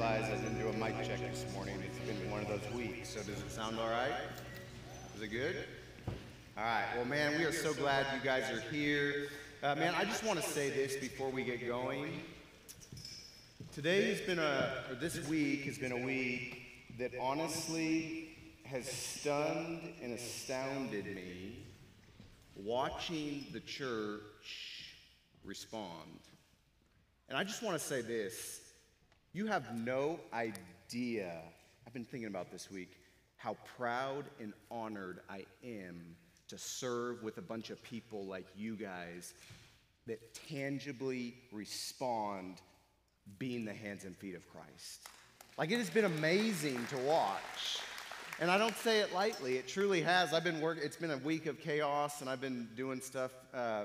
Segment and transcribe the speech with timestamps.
[0.00, 1.76] realize I didn't do a mic check this morning.
[1.84, 3.10] It's been one of those weeks.
[3.10, 4.14] So does it sound all right?
[5.14, 5.56] Is it good?
[6.56, 6.86] All right.
[6.96, 9.28] Well, man, we are so glad you guys are here.
[9.62, 12.22] Uh, man, I just want to say this before we get going.
[13.74, 16.62] Today has been a, or this week has been a week
[16.98, 18.30] that honestly
[18.64, 21.58] has stunned and astounded me
[22.56, 24.22] watching the church
[25.44, 26.20] respond.
[27.28, 28.59] And I just want to say this
[29.32, 31.40] you have no idea,
[31.86, 33.00] I've been thinking about this week,
[33.36, 36.16] how proud and honored I am
[36.48, 39.34] to serve with a bunch of people like you guys
[40.06, 42.60] that tangibly respond
[43.38, 45.06] being the hands and feet of Christ.
[45.56, 47.78] Like it has been amazing to watch.
[48.40, 50.32] And I don't say it lightly, it truly has.
[50.32, 53.84] I've been working, it's been a week of chaos, and I've been doing stuff, uh,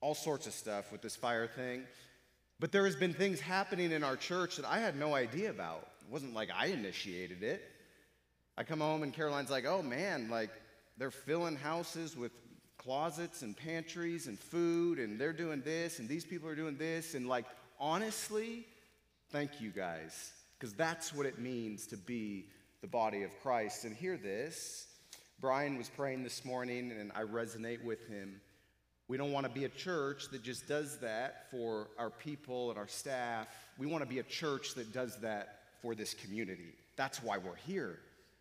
[0.00, 1.84] all sorts of stuff with this fire thing.
[2.60, 5.88] But there has been things happening in our church that I had no idea about.
[6.06, 7.62] It wasn't like I initiated it.
[8.56, 10.50] I come home and Caroline's like, oh man, like
[10.96, 12.32] they're filling houses with
[12.78, 17.14] closets and pantries and food, and they're doing this, and these people are doing this.
[17.14, 17.46] And like,
[17.80, 18.66] honestly,
[19.30, 22.46] thank you guys, because that's what it means to be
[22.82, 23.84] the body of Christ.
[23.84, 24.86] And hear this
[25.40, 28.40] Brian was praying this morning, and I resonate with him.
[29.06, 32.78] We don't want to be a church that just does that for our people and
[32.78, 33.48] our staff.
[33.78, 36.74] We want to be a church that does that for this community.
[36.96, 37.98] That's why we're here.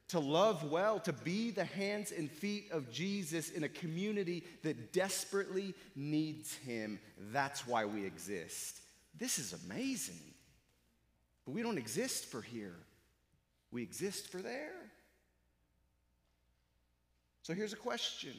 [0.10, 4.94] To love well, to be the hands and feet of Jesus in a community that
[4.94, 7.00] desperately needs him.
[7.32, 8.80] That's why we exist.
[9.18, 10.20] This is amazing.
[11.46, 12.76] But we don't exist for here,
[13.72, 14.76] we exist for there.
[17.42, 18.34] So here's a question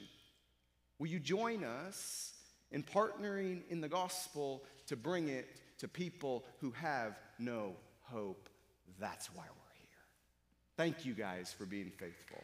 [0.98, 2.32] Will you join us
[2.70, 8.48] in partnering in the gospel to bring it to people who have no hope?
[9.00, 9.88] That's why we're here.
[10.76, 12.42] Thank you guys for being faithful.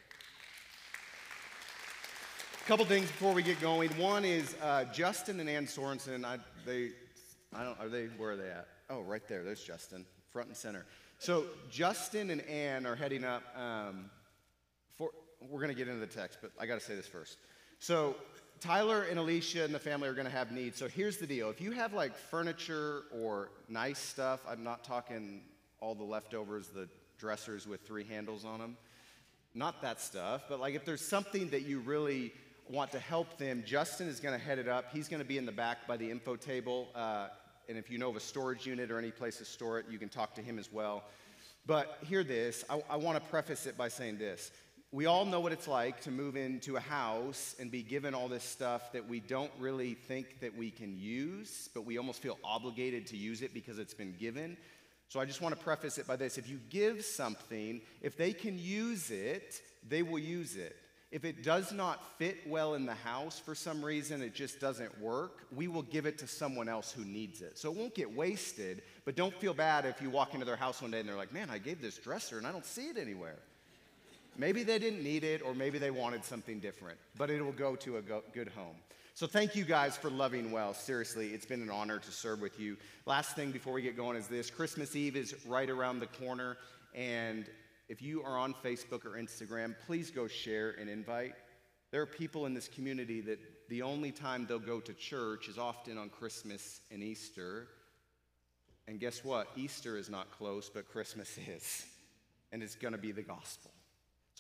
[2.63, 3.91] A couple things before we get going.
[3.91, 6.25] One is uh, Justin and Ann Sorensen.
[6.25, 6.91] I, they,
[7.55, 8.07] I don't, are they?
[8.07, 8.67] Where are they at?
[8.91, 9.45] Oh, right there.
[9.45, 10.87] There's Justin, front and center.
[11.19, 13.43] So Justin and Ann are heading up.
[13.57, 14.11] Um,
[14.95, 15.11] for,
[15.41, 17.39] we're going to get into the text, but I got to say this first.
[17.79, 18.15] So
[18.61, 20.77] Tyler and Alicia and the family are going to have needs.
[20.77, 25.41] So here's the deal if you have like furniture or nice stuff, I'm not talking
[25.81, 26.87] all the leftovers, the
[27.19, 28.77] dressers with three handles on them,
[29.55, 32.33] not that stuff, but like if there's something that you really
[32.69, 34.93] want to help them, Justin is going to head it up.
[34.93, 36.89] He's going to be in the back by the info table.
[36.95, 37.29] Uh,
[37.69, 39.99] and if you know of a storage unit or any place to store it, you
[39.99, 41.05] can talk to him as well.
[41.67, 44.51] But hear this I, I want to preface it by saying this
[44.93, 48.27] we all know what it's like to move into a house and be given all
[48.27, 52.39] this stuff that we don't really think that we can use, but we almost feel
[52.43, 54.57] obligated to use it because it's been given.
[55.09, 56.39] So I just want to preface it by this.
[56.39, 60.77] If you give something, if they can use it, they will use it.
[61.13, 65.01] If it does not fit well in the house for some reason, it just doesn't
[65.01, 67.59] work, we will give it to someone else who needs it.
[67.59, 70.83] So it won't get wasted, but don't feel bad if you walk into their house
[70.83, 72.97] one day and they're like, man, I gave this dresser and I don't see it
[72.97, 73.39] anywhere.
[74.41, 77.77] Maybe they didn't need it, or maybe they wanted something different, but it will go
[77.77, 78.77] to a go- good home.
[79.13, 80.73] So, thank you guys for loving well.
[80.73, 82.79] Seriously, it's been an honor to serve with you.
[83.05, 86.57] Last thing before we get going is this Christmas Eve is right around the corner,
[86.95, 87.51] and
[87.91, 91.35] if you are on Facebook or Instagram, please go share and invite.
[91.91, 95.59] There are people in this community that the only time they'll go to church is
[95.59, 97.69] often on Christmas and Easter.
[98.89, 99.49] And guess what?
[99.55, 101.85] Easter is not close, but Christmas is.
[102.53, 103.71] And it's going to be the gospel.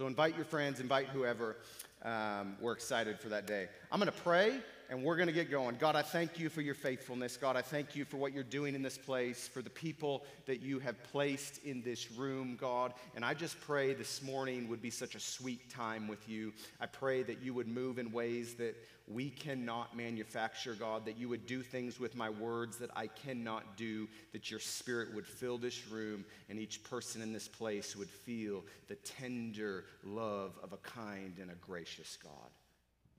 [0.00, 1.59] So invite your friends, invite whoever.
[2.03, 3.69] Um, we're excited for that day.
[3.93, 4.59] I'm going to pray
[4.90, 5.76] and we're going to get going.
[5.76, 7.36] God, I thank you for your faithfulness.
[7.36, 10.60] God, I thank you for what you're doing in this place, for the people that
[10.60, 12.94] you have placed in this room, God.
[13.14, 16.52] And I just pray this morning would be such a sweet time with you.
[16.80, 18.74] I pray that you would move in ways that
[19.06, 23.76] we cannot manufacture, God, that you would do things with my words that I cannot
[23.76, 28.10] do, that your spirit would fill this room and each person in this place would
[28.10, 32.50] feel the tender love of a kind and a gracious God.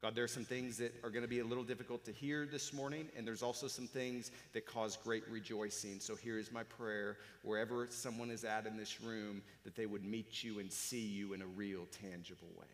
[0.01, 2.48] God, there are some things that are going to be a little difficult to hear
[2.51, 6.00] this morning, and there's also some things that cause great rejoicing.
[6.00, 10.03] So here is my prayer wherever someone is at in this room, that they would
[10.03, 12.65] meet you and see you in a real, tangible way.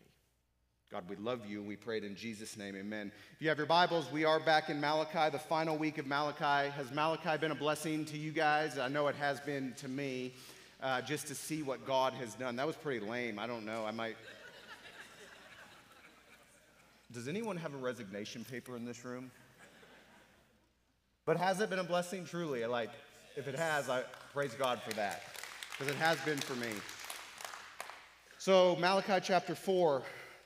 [0.90, 2.74] God, we love you and we pray it in Jesus' name.
[2.74, 3.12] Amen.
[3.34, 6.70] If you have your Bibles, we are back in Malachi, the final week of Malachi.
[6.70, 8.78] Has Malachi been a blessing to you guys?
[8.78, 10.32] I know it has been to me,
[10.82, 12.56] uh, just to see what God has done.
[12.56, 13.38] That was pretty lame.
[13.38, 13.84] I don't know.
[13.84, 14.16] I might.
[17.10, 19.30] Does anyone have a resignation paper in this room?
[21.24, 22.26] But has it been a blessing?
[22.26, 22.90] Truly, like
[23.34, 24.02] if it has, I
[24.34, 25.22] praise God for that,
[25.70, 26.68] because it has been for me.
[28.36, 30.02] So, Malachi chapter 4,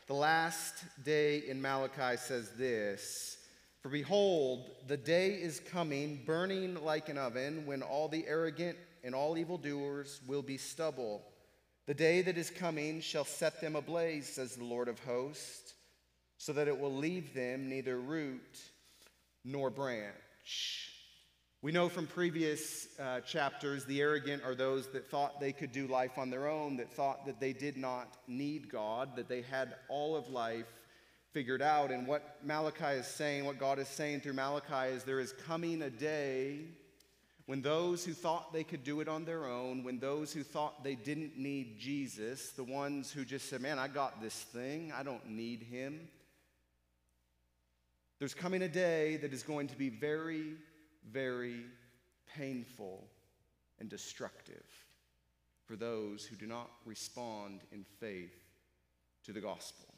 [0.06, 3.38] the last day in Malachi says this
[3.80, 9.16] For behold, the day is coming, burning like an oven, when all the arrogant and
[9.16, 11.22] all evildoers will be stubble.
[11.86, 15.61] The day that is coming shall set them ablaze, says the Lord of hosts,
[16.42, 18.58] so that it will leave them neither root
[19.44, 20.90] nor branch.
[21.62, 25.86] We know from previous uh, chapters the arrogant are those that thought they could do
[25.86, 29.76] life on their own, that thought that they did not need God, that they had
[29.88, 30.66] all of life
[31.30, 31.92] figured out.
[31.92, 35.82] And what Malachi is saying, what God is saying through Malachi, is there is coming
[35.82, 36.62] a day
[37.46, 40.82] when those who thought they could do it on their own, when those who thought
[40.82, 45.04] they didn't need Jesus, the ones who just said, Man, I got this thing, I
[45.04, 46.08] don't need him.
[48.22, 50.54] There's coming a day that is going to be very
[51.10, 51.64] very
[52.36, 53.02] painful
[53.80, 54.62] and destructive
[55.66, 58.38] for those who do not respond in faith
[59.24, 59.92] to the gospel.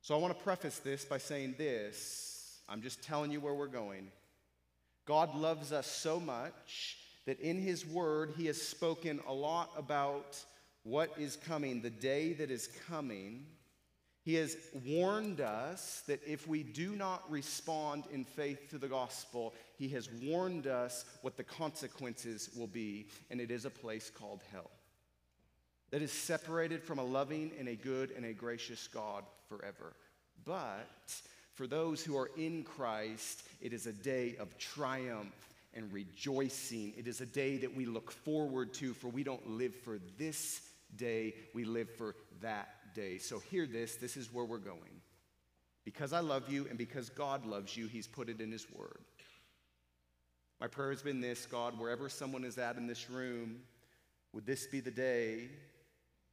[0.00, 3.68] So I want to preface this by saying this I'm just telling you where we're
[3.68, 4.10] going.
[5.06, 10.44] God loves us so much that in His Word, He has spoken a lot about
[10.82, 13.46] what is coming, the day that is coming.
[14.24, 19.52] He has warned us that if we do not respond in faith to the gospel,
[19.76, 24.42] He has warned us what the consequences will be, and it is a place called
[24.52, 24.70] hell
[25.92, 29.92] that is separated from a loving and a good and a gracious God forever.
[30.44, 30.88] But
[31.54, 35.34] for those who are in Christ, it is a day of triumph
[35.74, 36.94] and rejoicing.
[36.96, 40.62] It is a day that we look forward to, for we don't live for this
[40.96, 43.18] day, we live for that day.
[43.18, 45.00] So hear this this is where we're going.
[45.84, 49.00] Because I love you and because God loves you, He's put it in His Word.
[50.60, 53.62] My prayer has been this God, wherever someone is at in this room,
[54.32, 55.48] would this be the day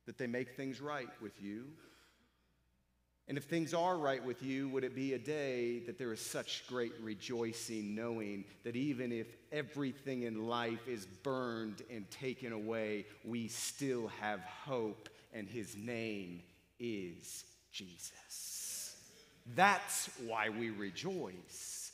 [0.06, 1.66] that they make things right with you?
[3.28, 6.20] And if things are right with you, would it be a day that there is
[6.20, 13.06] such great rejoicing, knowing that even if everything in life is burned and taken away,
[13.24, 16.42] we still have hope, and His name
[16.80, 18.96] is Jesus.
[19.56, 21.92] That's why we rejoice.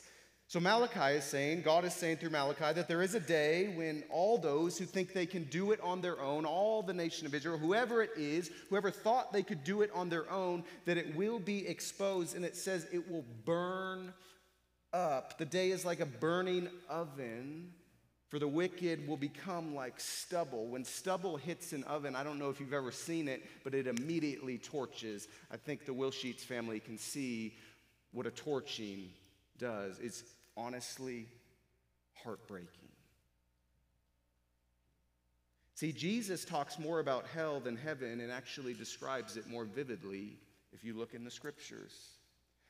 [0.48, 4.04] So Malachi is saying, God is saying through Malachi, that there is a day when
[4.10, 7.34] all those who think they can do it on their own, all the nation of
[7.34, 11.16] Israel, whoever it is, whoever thought they could do it on their own, that it
[11.16, 12.36] will be exposed.
[12.36, 14.14] And it says it will burn
[14.92, 15.36] up.
[15.36, 17.72] The day is like a burning oven
[18.28, 20.66] for the wicked will become like stubble.
[20.66, 23.86] When stubble hits an oven, I don't know if you've ever seen it, but it
[23.86, 25.28] immediately torches.
[25.50, 27.54] I think the Wilsheets family can see
[28.12, 29.10] what a torching
[29.58, 29.98] does.
[30.00, 30.24] It's
[30.56, 31.28] honestly
[32.14, 32.68] heartbreaking.
[35.74, 40.38] See, Jesus talks more about hell than heaven and actually describes it more vividly
[40.72, 42.15] if you look in the scriptures.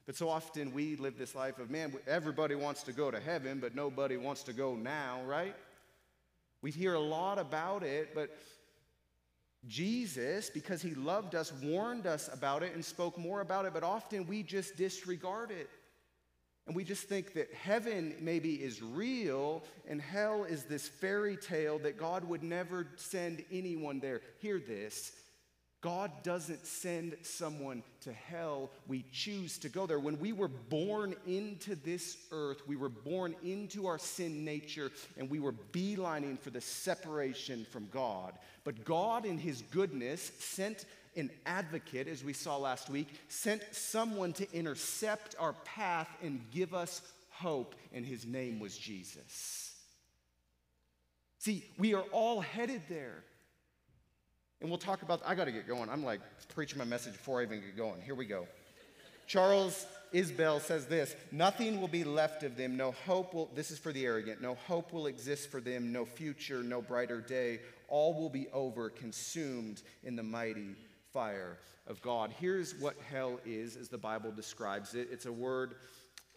[0.06, 3.58] But so often we live this life of, man, everybody wants to go to heaven,
[3.60, 5.54] but nobody wants to go now, right?
[6.62, 8.36] We hear a lot about it, but
[9.66, 13.82] Jesus, because he loved us, warned us about it and spoke more about it, but
[13.82, 15.68] often we just disregard it.
[16.66, 21.78] And we just think that heaven maybe is real and hell is this fairy tale
[21.80, 24.20] that God would never send anyone there.
[24.40, 25.12] Hear this
[25.86, 28.72] God doesn't send someone to hell.
[28.88, 30.00] We choose to go there.
[30.00, 35.30] When we were born into this earth, we were born into our sin nature and
[35.30, 38.32] we were beelining for the separation from God.
[38.64, 44.32] But God, in His goodness, sent an advocate, as we saw last week, sent someone
[44.32, 47.00] to intercept our path and give us
[47.30, 49.72] hope, and His name was Jesus.
[51.38, 53.22] See, we are all headed there.
[54.60, 55.90] And we'll talk about, I got to get going.
[55.90, 56.20] I'm like
[56.54, 58.00] preaching my message before I even get going.
[58.00, 58.46] Here we go.
[59.26, 63.78] Charles Isbell says this Nothing will be left of them, no hope will, this is
[63.78, 67.60] for the arrogant, no hope will exist for them, no future, no brighter day.
[67.88, 70.74] All will be over, consumed in the mighty
[71.12, 72.32] fire of God.
[72.40, 75.74] Here's what hell is, as the Bible describes it it's a word,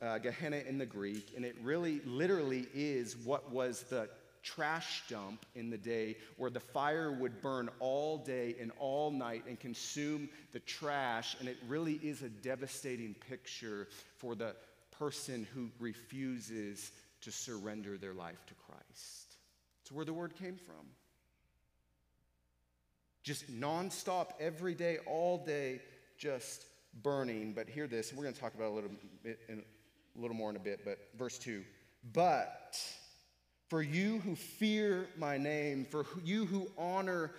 [0.02, 4.10] uh, Gehenna in the Greek, and it really literally is what was the
[4.44, 9.44] trash dump in the day where the fire would burn all day and all night
[9.48, 11.36] and consume the trash.
[11.40, 14.56] And it really is a devastating picture for the
[14.92, 16.92] person who refuses
[17.22, 19.36] to surrender their life to Christ.
[19.82, 20.86] It's where the word came from.
[23.24, 25.82] Just nonstop, every day, all day,
[26.18, 26.66] just
[27.04, 27.54] burning.
[27.54, 28.92] But hear this, we're going to talk about a little
[29.24, 29.64] bit in,
[30.18, 30.82] a little more in a bit.
[30.86, 31.64] But verse two:
[32.14, 32.80] But
[33.70, 37.32] for you who fear my name, for you who honor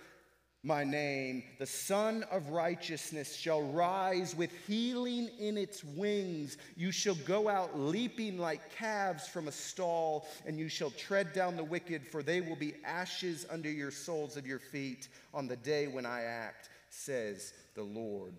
[0.63, 6.57] my name, the Sun of Righteousness shall rise with healing in its wings.
[6.77, 11.57] You shall go out leaping like calves from a stall, and you shall tread down
[11.57, 15.57] the wicked, for they will be ashes under your soles of your feet on the
[15.57, 18.33] day when I act, says the Lord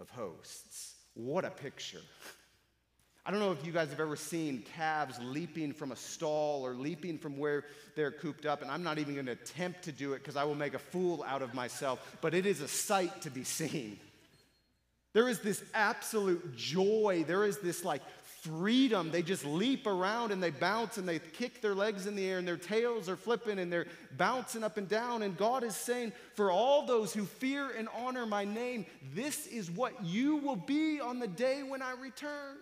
[0.00, 0.96] of hosts.
[1.14, 2.02] What a picture.
[3.24, 6.74] I don't know if you guys have ever seen calves leaping from a stall or
[6.74, 7.64] leaping from where
[7.94, 10.42] they're cooped up, and I'm not even going to attempt to do it because I
[10.42, 13.98] will make a fool out of myself, but it is a sight to be seen.
[15.12, 17.24] There is this absolute joy.
[17.26, 18.02] There is this like
[18.40, 19.10] freedom.
[19.12, 22.38] They just leap around and they bounce and they kick their legs in the air
[22.38, 23.86] and their tails are flipping and they're
[24.16, 25.22] bouncing up and down.
[25.22, 29.70] And God is saying, For all those who fear and honor my name, this is
[29.70, 32.56] what you will be on the day when I return.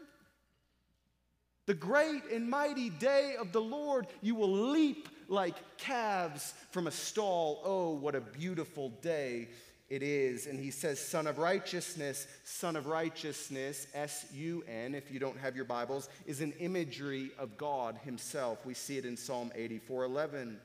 [1.66, 6.90] The great and mighty day of the Lord, you will leap like calves from a
[6.90, 7.60] stall.
[7.64, 9.48] Oh, what a beautiful day
[9.90, 10.46] it is.
[10.46, 15.38] And he says, Son of Righteousness, Son of Righteousness, S U N, if you don't
[15.38, 18.64] have your Bibles, is an imagery of God Himself.
[18.64, 20.58] We see it in Psalm 84 11.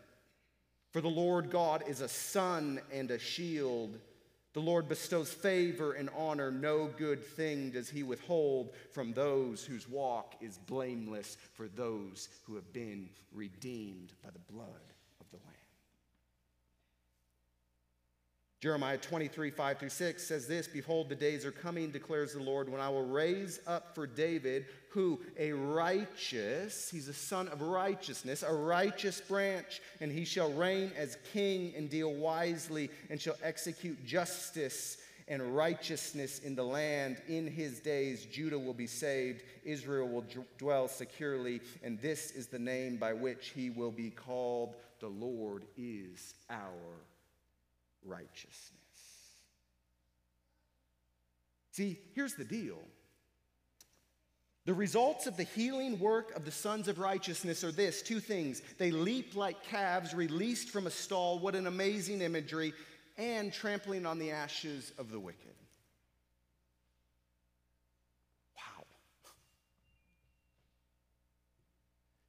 [0.92, 4.00] For the Lord God is a sun and a shield.
[4.55, 6.50] The Lord bestows favor and honor.
[6.50, 12.55] No good thing does he withhold from those whose walk is blameless, for those who
[12.55, 15.55] have been redeemed by the blood of the Lamb.
[18.65, 22.67] Jeremiah 23, 5 through 6 says this Behold, the days are coming, declares the Lord,
[22.67, 28.41] when I will raise up for David, who a righteous, he's a son of righteousness,
[28.41, 34.03] a righteous branch, and he shall reign as king and deal wisely, and shall execute
[34.03, 37.17] justice and righteousness in the land.
[37.27, 42.48] In his days, Judah will be saved, Israel will d- dwell securely, and this is
[42.48, 44.74] the name by which he will be called.
[45.01, 46.95] The Lord is our
[48.05, 48.71] righteousness.
[51.71, 52.79] See, here's the deal.
[54.65, 58.62] The results of the healing work of the sons of righteousness are this two things.
[58.79, 61.38] They leap like calves released from a stall.
[61.38, 62.74] What an amazing imagery.
[63.17, 65.53] And trampling on the ashes of the wicked.
[68.57, 68.85] Wow.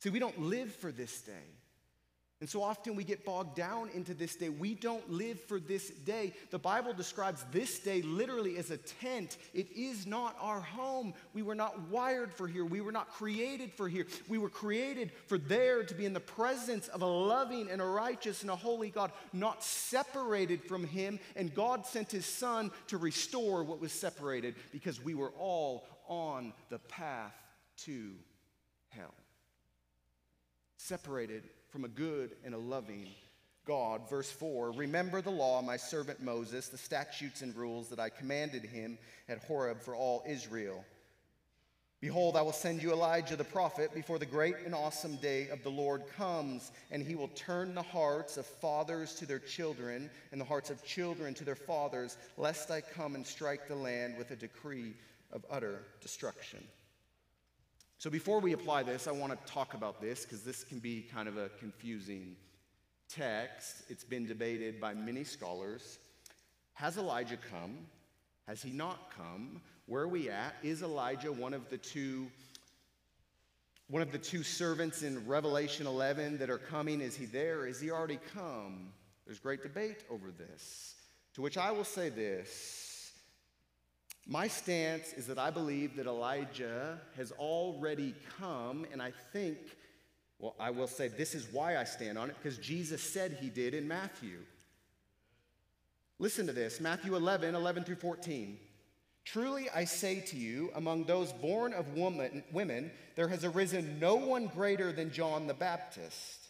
[0.00, 1.55] See, we don't live for this day.
[2.38, 4.50] And so often we get bogged down into this day.
[4.50, 6.34] We don't live for this day.
[6.50, 9.38] The Bible describes this day literally as a tent.
[9.54, 11.14] It is not our home.
[11.32, 12.66] We were not wired for here.
[12.66, 14.06] We were not created for here.
[14.28, 17.86] We were created for there to be in the presence of a loving and a
[17.86, 21.18] righteous and a holy God, not separated from Him.
[21.36, 26.52] And God sent His Son to restore what was separated because we were all on
[26.68, 27.34] the path
[27.84, 28.12] to
[28.90, 29.14] hell.
[30.76, 31.44] Separated
[31.76, 33.06] from a good and a loving
[33.66, 34.08] God.
[34.08, 38.64] Verse 4 Remember the law, my servant Moses, the statutes and rules that I commanded
[38.64, 38.96] him
[39.28, 40.86] at Horeb for all Israel.
[42.00, 45.62] Behold, I will send you Elijah the prophet before the great and awesome day of
[45.62, 50.40] the Lord comes, and he will turn the hearts of fathers to their children and
[50.40, 54.30] the hearts of children to their fathers, lest I come and strike the land with
[54.30, 54.94] a decree
[55.30, 56.66] of utter destruction.
[57.98, 61.06] So before we apply this, I want to talk about this because this can be
[61.12, 62.36] kind of a confusing
[63.08, 63.84] text.
[63.88, 65.98] It's been debated by many scholars.
[66.74, 67.78] Has Elijah come?
[68.46, 69.62] Has he not come?
[69.86, 70.56] Where are we at?
[70.62, 72.26] Is Elijah one of the two
[73.88, 77.00] one of the two servants in Revelation 11 that are coming?
[77.00, 77.68] Is he there?
[77.68, 78.88] Is he already come?
[79.24, 80.96] There's great debate over this.
[81.34, 82.85] To which I will say this
[84.26, 89.58] my stance is that I believe that Elijah has already come, and I think,
[90.40, 93.48] well, I will say this is why I stand on it, because Jesus said he
[93.48, 94.38] did in Matthew.
[96.18, 98.58] Listen to this Matthew 11, 11 through 14.
[99.24, 104.14] Truly I say to you, among those born of woman, women, there has arisen no
[104.14, 106.46] one greater than John the Baptist.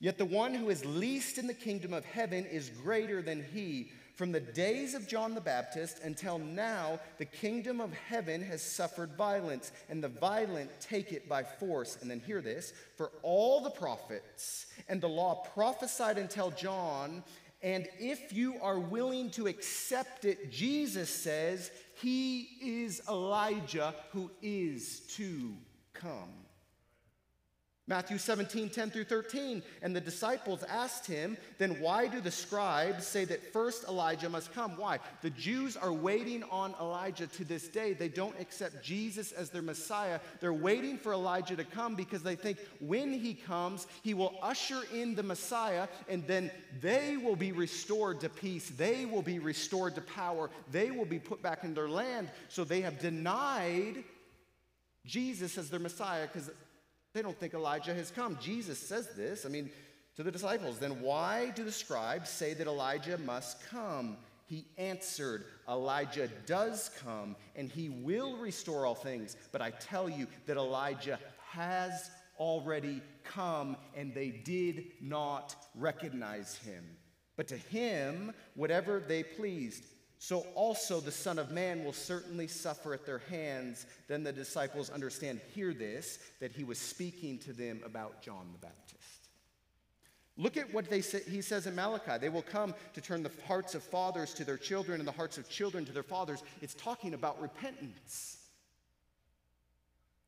[0.00, 3.90] Yet the one who is least in the kingdom of heaven is greater than he.
[4.14, 9.16] From the days of John the Baptist until now, the kingdom of heaven has suffered
[9.16, 11.98] violence, and the violent take it by force.
[12.00, 17.24] And then hear this for all the prophets and the law prophesied until John.
[17.60, 25.00] And if you are willing to accept it, Jesus says, He is Elijah who is
[25.16, 25.54] to
[25.92, 26.43] come.
[27.86, 29.62] Matthew 17, 10 through 13.
[29.82, 34.54] And the disciples asked him, Then why do the scribes say that first Elijah must
[34.54, 34.78] come?
[34.78, 35.00] Why?
[35.20, 37.92] The Jews are waiting on Elijah to this day.
[37.92, 40.18] They don't accept Jesus as their Messiah.
[40.40, 44.80] They're waiting for Elijah to come because they think when he comes, he will usher
[44.94, 46.50] in the Messiah and then
[46.80, 48.70] they will be restored to peace.
[48.70, 50.48] They will be restored to power.
[50.70, 52.30] They will be put back in their land.
[52.48, 54.04] So they have denied
[55.04, 56.50] Jesus as their Messiah because
[57.14, 58.36] they don't think Elijah has come.
[58.40, 59.70] Jesus says this, I mean,
[60.16, 60.78] to the disciples.
[60.78, 64.16] Then why do the scribes say that Elijah must come?
[64.46, 69.36] He answered, Elijah does come, and he will restore all things.
[69.52, 71.18] But I tell you that Elijah
[71.50, 76.84] has already come, and they did not recognize him.
[77.36, 79.84] But to him, whatever they pleased,
[80.18, 83.86] so also the Son of Man will certainly suffer at their hands.
[84.08, 88.58] Then the disciples understand, hear this, that he was speaking to them about John the
[88.58, 89.28] Baptist.
[90.36, 92.18] Look at what they say, he says in Malachi.
[92.20, 95.38] They will come to turn the hearts of fathers to their children and the hearts
[95.38, 96.42] of children to their fathers.
[96.60, 98.38] It's talking about repentance.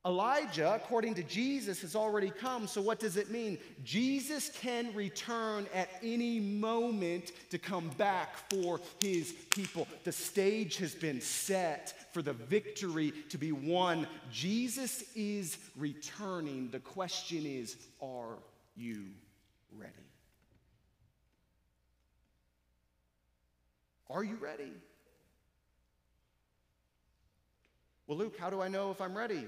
[0.06, 2.68] Elijah, according to Jesus, has already come.
[2.68, 3.58] So, what does it mean?
[3.82, 9.88] Jesus can return at any moment to come back for his people.
[10.04, 14.06] The stage has been set for the victory to be won.
[14.30, 16.70] Jesus is returning.
[16.70, 18.38] The question is are
[18.76, 19.06] you
[19.76, 19.92] ready?
[24.08, 24.70] Are you ready?
[28.06, 29.44] Well, Luke, how do I know if I'm ready?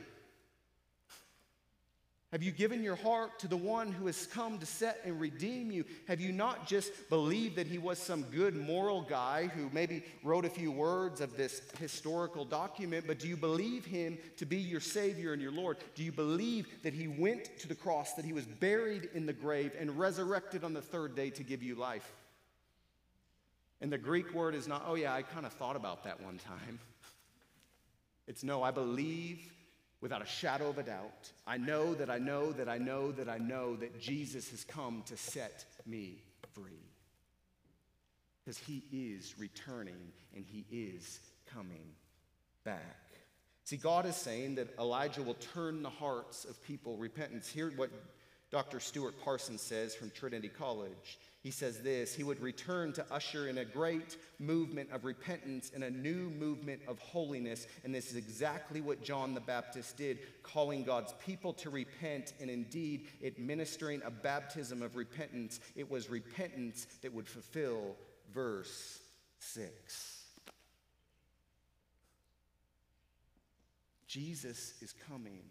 [2.33, 5.71] Have you given your heart to the one who has come to set and redeem
[5.71, 5.87] you?
[6.09, 10.45] Have you not just believed that he was some good moral guy who maybe wrote
[10.45, 14.81] a few words of this historical document, but do you believe him to be your
[14.81, 15.79] Savior and your Lord?
[15.95, 19.33] Do you believe that he went to the cross, that he was buried in the
[19.33, 22.13] grave, and resurrected on the third day to give you life?
[23.81, 26.37] And the Greek word is not, oh yeah, I kind of thought about that one
[26.37, 26.79] time.
[28.27, 29.51] It's no, I believe
[30.01, 31.33] without a shadow of a doubt.
[31.47, 35.03] I know that I know that I know that I know that Jesus has come
[35.07, 36.23] to set me
[36.55, 36.85] free.
[38.45, 41.21] Because he is returning and he is
[41.53, 41.93] coming
[42.65, 42.97] back.
[43.65, 47.49] See, God is saying that Elijah will turn the hearts of people repentance.
[47.49, 47.91] Hear what
[48.51, 48.81] Dr.
[48.81, 51.19] Stuart Parsons says from Trinity College.
[51.43, 55.85] He says this He would return to usher in a great movement of repentance and
[55.85, 57.67] a new movement of holiness.
[57.85, 62.51] And this is exactly what John the Baptist did, calling God's people to repent and
[62.51, 65.61] indeed administering a baptism of repentance.
[65.77, 67.97] It was repentance that would fulfill
[68.33, 69.01] verse
[69.41, 70.15] 6.
[74.07, 75.43] Jesus is coming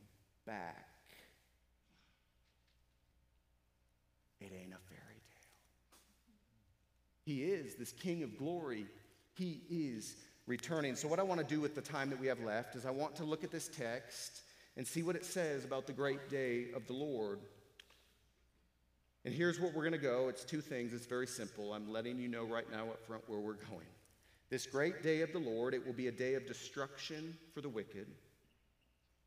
[0.47, 0.96] back.
[4.39, 5.99] It ain't a fairy tale.
[7.25, 8.85] he is this King of glory.
[9.33, 10.95] He is returning.
[10.95, 12.91] So, what I want to do with the time that we have left is I
[12.91, 14.41] want to look at this text
[14.77, 17.39] and see what it says about the great day of the Lord.
[19.25, 20.29] And here's what we're going to go.
[20.29, 20.93] It's two things.
[20.93, 21.73] It's very simple.
[21.73, 23.87] I'm letting you know right now up front where we're going.
[24.49, 27.67] This great day of the Lord, it will be a day of destruction for the
[27.67, 28.07] wicked,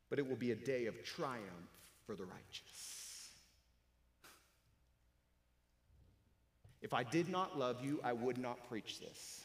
[0.09, 1.45] but it will be a day of triumph
[2.07, 3.00] for the righteous.
[6.81, 9.41] If I did not love you, I would not preach this.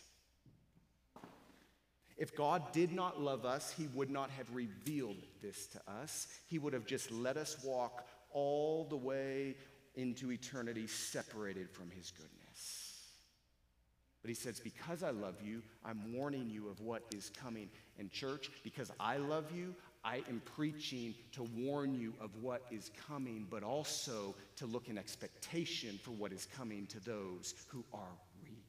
[2.16, 6.28] If God did not love us, He would not have revealed this to us.
[6.46, 9.56] He would have just let us walk all the way
[9.94, 13.02] into eternity separated from His goodness.
[14.22, 17.68] But He says, Because I love you, I'm warning you of what is coming.
[17.98, 19.74] And, church, because I love you,
[20.06, 24.96] I am preaching to warn you of what is coming, but also to look in
[24.96, 28.62] expectation for what is coming to those who are redeemed.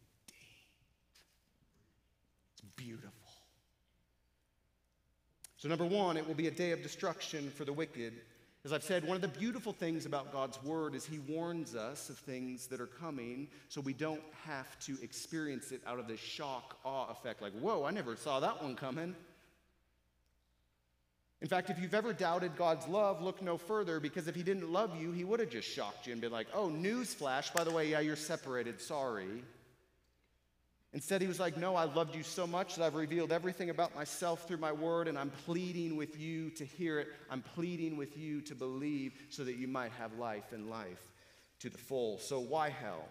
[2.54, 3.12] It's beautiful.
[5.58, 8.13] So, number one, it will be a day of destruction for the wicked.
[8.65, 12.10] As I've said, one of the beautiful things about God's word is He warns us
[12.10, 16.19] of things that are coming so we don't have to experience it out of this
[16.19, 19.15] shock, awe effect like, whoa, I never saw that one coming.
[21.41, 24.71] In fact, if you've ever doubted God's love, look no further because if He didn't
[24.71, 27.71] love you, He would have just shocked you and been like, oh, newsflash, by the
[27.71, 29.43] way, yeah, you're separated, sorry.
[30.93, 33.95] Instead, He was like, no, I loved you so much that I've revealed everything about
[33.95, 37.10] myself through my word, and I'm pleading with you to hear it.
[37.30, 41.13] I'm pleading with you to believe so that you might have life and life
[41.60, 42.17] to the full.
[42.17, 43.08] So, why hell?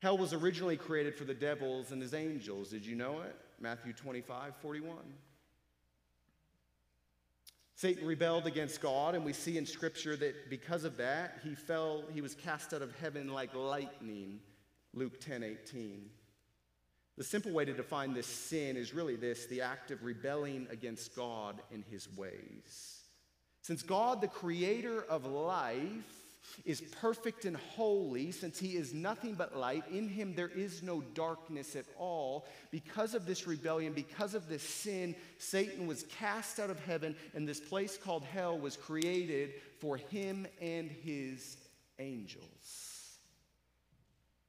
[0.00, 2.70] Hell was originally created for the devils and his angels.
[2.70, 3.36] Did you know it?
[3.60, 4.96] Matthew 25, 41.
[7.76, 12.04] Satan rebelled against God, and we see in Scripture that because of that, he fell,
[12.12, 14.38] he was cast out of heaven like lightning,
[14.92, 16.08] Luke 10 18.
[17.16, 21.14] The simple way to define this sin is really this the act of rebelling against
[21.14, 23.02] God and his ways.
[23.60, 26.23] Since God, the creator of life,
[26.64, 31.00] is perfect and holy, since he is nothing but light, in him there is no
[31.14, 32.46] darkness at all.
[32.70, 37.46] Because of this rebellion, because of this sin, Satan was cast out of heaven, and
[37.46, 41.56] this place called hell was created for him and his
[41.98, 42.94] angels.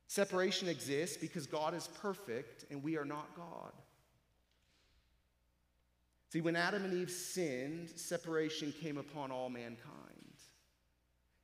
[0.08, 3.74] Separation exists because God is perfect and we are not God.
[6.32, 10.05] See, when Adam and Eve sinned, separation came upon all mankind.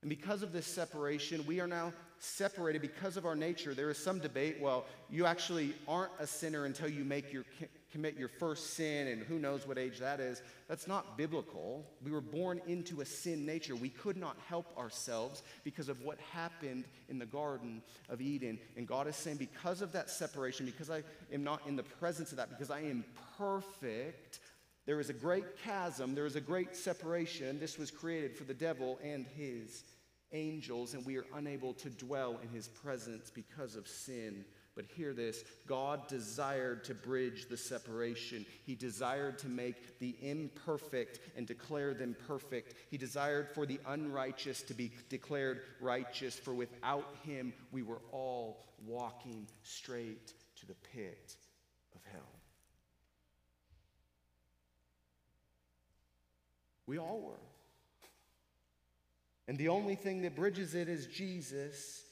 [0.02, 3.74] And because of this separation, we are now separated because of our nature.
[3.74, 7.46] There is some debate well, you actually aren't a sinner until you make your,
[7.92, 10.42] commit your first sin, and who knows what age that is.
[10.68, 11.86] That's not biblical.
[12.04, 13.76] We were born into a sin nature.
[13.76, 18.60] We could not help ourselves because of what happened in the Garden of Eden.
[18.78, 22.32] And God is saying, because of that separation, because I am not in the presence
[22.32, 23.04] of that, because I am
[23.38, 24.40] perfect,
[24.86, 27.60] there is a great chasm, there is a great separation.
[27.60, 29.84] This was created for the devil and his
[30.32, 34.44] angels, and we are unable to dwell in his presence because of sin.
[34.76, 38.46] But hear this God desired to bridge the separation.
[38.66, 42.76] He desired to make the imperfect and declare them perfect.
[42.90, 48.64] He desired for the unrighteous to be declared righteous, for without him we were all
[48.88, 51.36] walking straight to the pit
[51.94, 52.41] of hell.
[56.88, 57.40] We all were.
[59.48, 62.04] And the only thing that bridges it is Jesus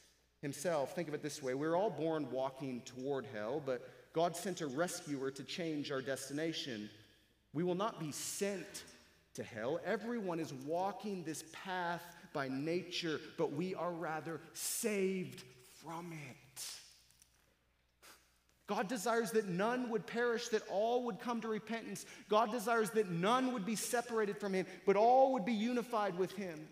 [0.41, 0.95] himself.
[0.95, 4.67] Think of it this way we're all born walking toward hell, but God sent a
[4.67, 6.89] rescuer to change our destination.
[7.53, 8.83] We will not be sent
[9.35, 9.79] to hell.
[9.85, 12.03] Everyone is walking this path
[12.33, 15.43] by nature, but we are rather saved
[15.83, 16.48] from it.
[18.69, 22.05] God desires that none would perish, that all would come to repentance.
[22.29, 26.31] God desires that none would be separated from Him, but all would be unified with
[26.33, 26.67] Him.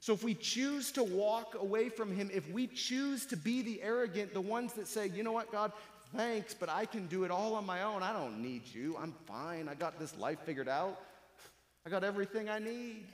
[0.00, 3.82] So if we choose to walk away from Him, if we choose to be the
[3.82, 5.72] arrogant, the ones that say, you know what, God,
[6.16, 8.02] thanks, but I can do it all on my own.
[8.02, 8.96] I don't need you.
[8.98, 9.68] I'm fine.
[9.68, 10.98] I got this life figured out.
[11.84, 13.04] I got everything I need.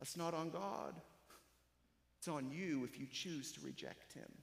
[0.00, 0.94] That's not on God.
[2.18, 4.41] It's on you if you choose to reject Him.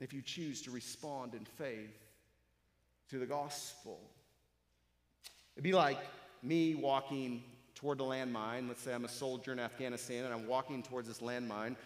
[0.00, 1.96] If you choose to respond in faith
[3.10, 4.00] to the gospel.
[5.54, 5.98] It'd be like
[6.42, 7.42] me walking
[7.74, 8.68] toward a landmine.
[8.68, 11.76] Let's say I'm a soldier in Afghanistan and I'm walking towards this landmine.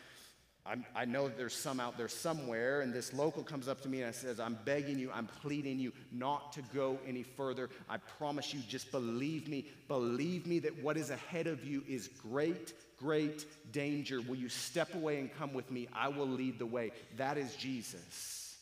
[0.67, 4.01] I'm, i know there's some out there somewhere, and this local comes up to me
[4.03, 7.69] and says, I'm begging you, I'm pleading you not to go any further.
[7.89, 9.67] I promise you, just believe me.
[9.89, 14.23] Believe me that what is ahead of you is great, great danger.
[14.23, 15.87] Will you step away and come with me?
[15.93, 16.93] I will lead the way.
[17.19, 18.57] That is Jesus.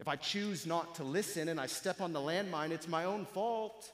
[0.00, 3.24] If I choose not to listen and I step on the landmine, it's my own
[3.24, 3.88] fault.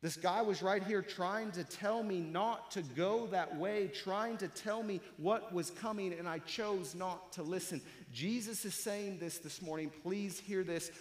[0.00, 4.36] This guy was right here trying to tell me not to go that way, trying
[4.36, 7.80] to tell me what was coming, and I chose not to listen.
[8.12, 9.90] Jesus is saying this this morning.
[10.04, 10.92] Please hear this.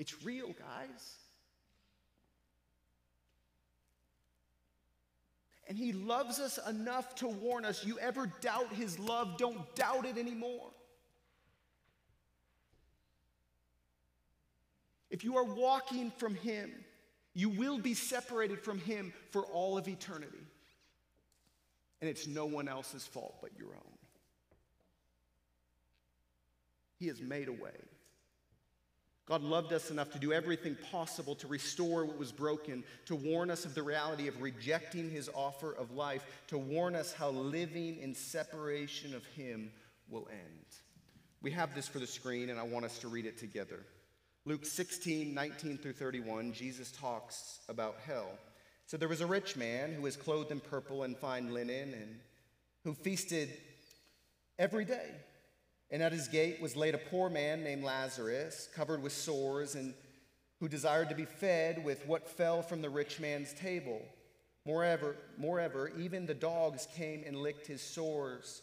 [0.00, 1.16] It's real, guys.
[5.68, 7.84] And he loves us enough to warn us.
[7.86, 10.70] You ever doubt his love, don't doubt it anymore.
[15.10, 16.70] If you are walking from Him,
[17.34, 20.38] you will be separated from Him for all of eternity.
[22.00, 23.98] And it's no one else's fault but your own.
[26.98, 27.72] He has made a way.
[29.26, 33.48] God loved us enough to do everything possible to restore what was broken, to warn
[33.48, 37.96] us of the reality of rejecting His offer of life, to warn us how living
[37.98, 39.70] in separation of Him
[40.08, 40.66] will end.
[41.42, 43.84] We have this for the screen, and I want us to read it together.
[44.46, 48.30] Luke 16, 19 through 31, Jesus talks about hell.
[48.86, 52.18] So there was a rich man who was clothed in purple and fine linen and
[52.82, 53.50] who feasted
[54.58, 55.10] every day.
[55.90, 59.92] And at his gate was laid a poor man named Lazarus, covered with sores, and
[60.58, 64.00] who desired to be fed with what fell from the rich man's table.
[64.64, 68.62] Moreover, moreover, even the dogs came and licked his sores.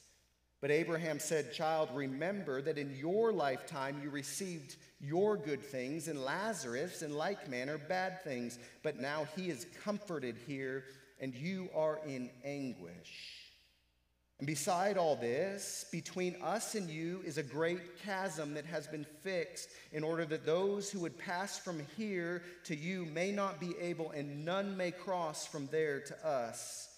[0.61, 6.23] But Abraham said, Child, remember that in your lifetime you received your good things, and
[6.23, 8.59] Lazarus in like manner bad things.
[8.83, 10.83] But now he is comforted here,
[11.19, 13.41] and you are in anguish.
[14.37, 19.05] And beside all this, between us and you is a great chasm that has been
[19.23, 23.75] fixed in order that those who would pass from here to you may not be
[23.79, 26.90] able, and none may cross from there to us.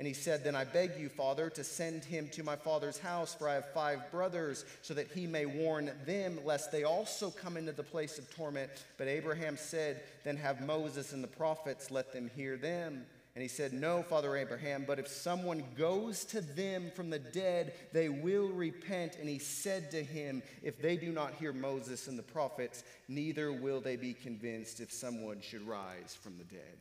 [0.00, 3.34] And he said, Then I beg you, Father, to send him to my father's house,
[3.34, 7.58] for I have five brothers, so that he may warn them, lest they also come
[7.58, 8.70] into the place of torment.
[8.96, 13.04] But Abraham said, Then have Moses and the prophets, let them hear them.
[13.34, 17.74] And he said, No, Father Abraham, but if someone goes to them from the dead,
[17.92, 19.16] they will repent.
[19.20, 23.52] And he said to him, If they do not hear Moses and the prophets, neither
[23.52, 26.78] will they be convinced if someone should rise from the dead.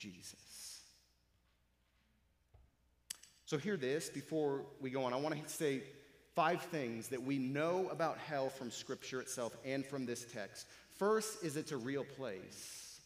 [0.00, 0.67] Jesus.
[3.48, 5.14] So, hear this before we go on.
[5.14, 5.80] I want to say
[6.34, 10.66] five things that we know about hell from Scripture itself and from this text.
[10.98, 13.00] First is it's a real place.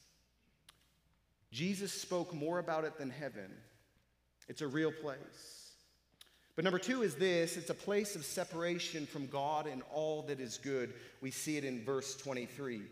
[1.52, 3.52] Jesus spoke more about it than heaven.
[4.48, 5.74] It's a real place.
[6.56, 10.40] But number two is this it's a place of separation from God and all that
[10.40, 10.92] is good.
[11.20, 12.82] We see it in verse 23.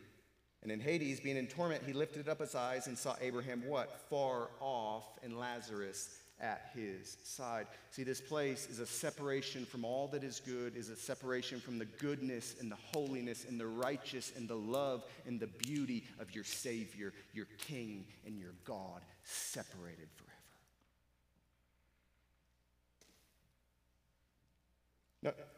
[0.62, 4.08] And in Hades, being in torment, he lifted up his eyes and saw Abraham what?
[4.08, 7.66] Far off, and Lazarus at his side.
[7.90, 11.79] See, this place is a separation from all that is good, is a separation from
[11.79, 16.35] the goodness and the holiness and the righteous and the love and the beauty of
[16.35, 20.31] your Savior, your King, and your God, separated forever.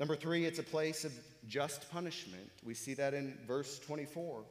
[0.01, 1.13] Number three, it's a place of
[1.47, 2.51] just punishment.
[2.65, 4.43] We see that in verse 24.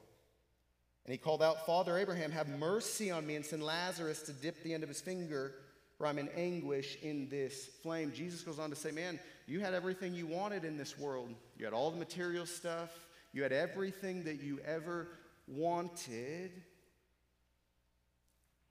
[1.05, 4.63] And he called out, Father Abraham, have mercy on me and send Lazarus to dip
[4.63, 5.53] the end of his finger
[6.01, 8.11] or I'm in anguish in this flame.
[8.13, 11.29] Jesus goes on to say, Man, you had everything you wanted in this world.
[11.57, 12.89] You had all the material stuff,
[13.33, 15.07] you had everything that you ever
[15.47, 16.51] wanted,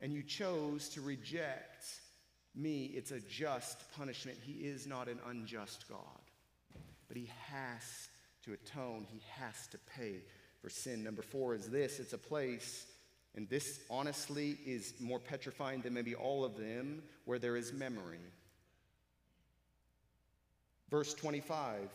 [0.00, 1.84] and you chose to reject
[2.56, 2.86] me.
[2.86, 4.38] It's a just punishment.
[4.42, 6.00] He is not an unjust God,
[7.06, 8.08] but He has
[8.44, 10.16] to atone, He has to pay
[10.60, 11.04] for sin.
[11.04, 12.86] Number four is this it's a place
[13.36, 18.18] and this honestly is more petrifying than maybe all of them, where there is memory.
[20.90, 21.88] Verse 25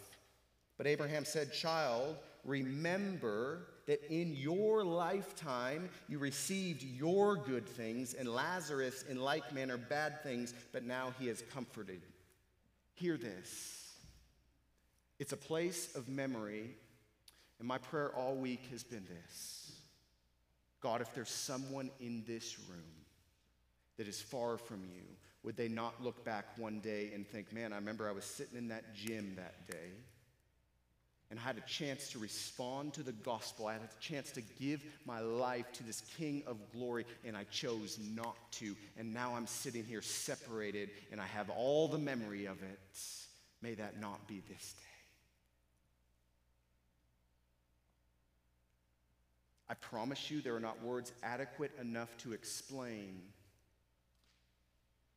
[0.78, 8.30] But Abraham said, Child, remember that in your lifetime you received your good things, and
[8.30, 12.02] Lazarus in like manner bad things, but now he is comforted.
[12.94, 13.94] Hear this.
[15.20, 16.72] It's a place of memory,
[17.60, 19.75] and my prayer all week has been this
[20.86, 22.80] God, if there's someone in this room
[23.98, 25.02] that is far from you,
[25.42, 28.56] would they not look back one day and think, man, I remember I was sitting
[28.56, 29.94] in that gym that day
[31.32, 33.66] and I had a chance to respond to the gospel.
[33.66, 37.46] I had a chance to give my life to this King of glory, and I
[37.46, 38.76] chose not to.
[38.96, 42.80] And now I'm sitting here separated, and I have all the memory of it.
[43.64, 44.95] May that not be this day.
[49.70, 53.22] I promise you, there are not words adequate enough to explain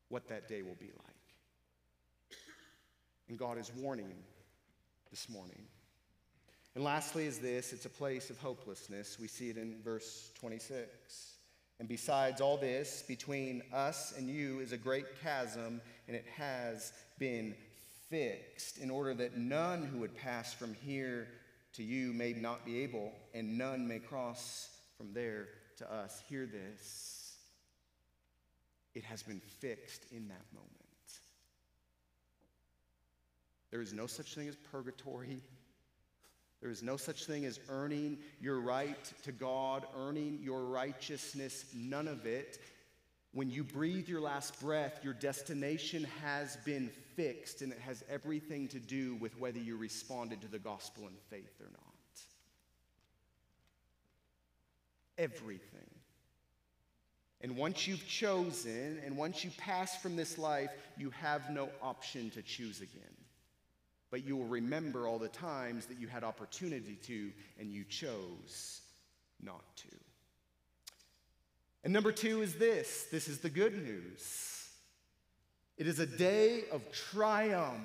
[0.08, 1.14] what that day will be like.
[3.28, 4.14] And God is warning
[5.10, 5.62] this morning.
[6.74, 9.18] And lastly, is this it's a place of hopelessness.
[9.20, 11.34] We see it in verse 26.
[11.78, 16.92] And besides all this, between us and you is a great chasm, and it has
[17.18, 17.54] been
[18.08, 21.28] fixed in order that none who would pass from here
[21.78, 26.20] to you may not be able, and none may cross from there to us.
[26.28, 27.36] Hear this.
[28.96, 30.72] It has been fixed in that moment.
[33.70, 35.40] There is no such thing as purgatory.
[36.60, 42.08] There is no such thing as earning your right to God, earning your righteousness, none
[42.08, 42.58] of it.
[43.32, 48.68] When you breathe your last breath, your destination has been fixed, and it has everything
[48.68, 51.82] to do with whether you responded to the gospel in faith or not.
[55.18, 55.90] Everything.
[57.40, 62.30] And once you've chosen, and once you pass from this life, you have no option
[62.30, 63.16] to choose again.
[64.10, 68.80] but you will remember all the times that you had opportunity to and you chose
[69.42, 69.88] not to.
[71.84, 74.57] And number two is this this is the good news.
[75.78, 77.80] It is a day of triumph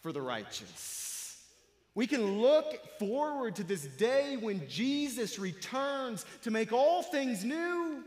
[0.00, 1.38] for the righteous.
[1.94, 8.02] We can look forward to this day when Jesus returns to make all things new.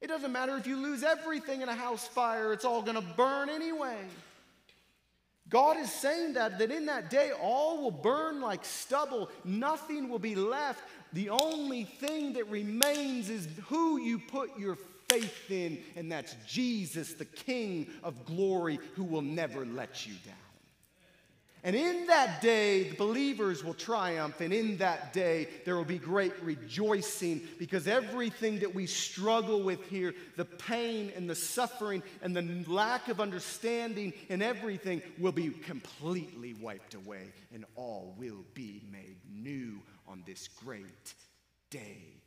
[0.00, 3.14] It doesn't matter if you lose everything in a house fire, it's all going to
[3.16, 3.98] burn anyway.
[5.48, 10.18] God is saying that, that in that day all will burn like stubble, nothing will
[10.18, 10.82] be left.
[11.12, 14.78] The only thing that remains is who you put your
[15.08, 20.34] faith in, and that's Jesus, the King of glory, who will never let you down.
[21.64, 25.96] And in that day, the believers will triumph, and in that day, there will be
[25.96, 32.36] great rejoicing because everything that we struggle with here the pain and the suffering and
[32.36, 38.82] the lack of understanding and everything will be completely wiped away, and all will be
[38.92, 41.14] made new on this great
[41.70, 42.23] day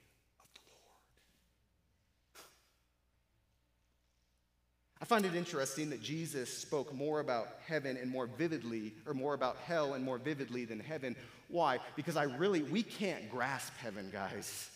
[5.01, 9.33] I find it interesting that Jesus spoke more about heaven and more vividly, or more
[9.33, 11.15] about hell and more vividly than heaven.
[11.49, 11.79] Why?
[11.95, 14.69] Because I really, we can't grasp heaven, guys.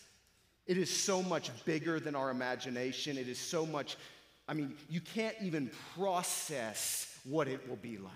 [0.66, 3.18] It is so much bigger than our imagination.
[3.18, 3.96] It is so much,
[4.48, 8.12] I mean, you can't even process what it will be like